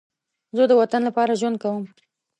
[0.57, 1.83] زه د وطن لپاره ژوند کوم